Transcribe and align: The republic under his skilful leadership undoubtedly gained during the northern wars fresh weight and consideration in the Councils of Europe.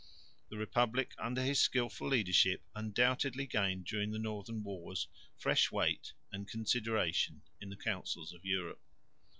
The 0.49 0.57
republic 0.57 1.13
under 1.19 1.43
his 1.43 1.59
skilful 1.59 2.07
leadership 2.07 2.63
undoubtedly 2.73 3.45
gained 3.45 3.85
during 3.85 4.09
the 4.09 4.17
northern 4.17 4.63
wars 4.63 5.07
fresh 5.37 5.71
weight 5.71 6.13
and 6.31 6.47
consideration 6.47 7.43
in 7.61 7.69
the 7.69 7.77
Councils 7.77 8.33
of 8.33 8.43
Europe. 8.43 8.81